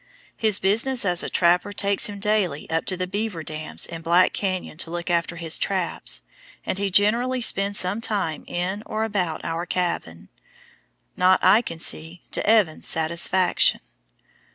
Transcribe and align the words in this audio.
His 0.35 0.57
business 0.57 1.05
as 1.05 1.21
a 1.21 1.29
trapper 1.29 1.71
takes 1.71 2.07
him 2.07 2.17
daily 2.19 2.67
up 2.71 2.85
to 2.85 2.97
the 2.97 3.05
beaver 3.05 3.43
dams 3.43 3.85
in 3.85 4.01
Black 4.01 4.33
Canyon 4.33 4.79
to 4.79 4.89
look 4.89 5.11
after 5.11 5.35
his 5.35 5.59
traps, 5.59 6.23
and 6.65 6.79
he 6.79 6.89
generally 6.89 7.39
spends 7.39 7.77
some 7.77 8.01
time 8.01 8.43
in 8.47 8.81
or 8.87 9.03
about 9.03 9.45
our 9.45 9.67
cabin, 9.67 10.29
not, 11.15 11.39
I 11.43 11.61
can 11.61 11.77
see, 11.77 12.23
to 12.31 12.43
Evans's 12.49 12.89
satisfaction. 12.89 13.79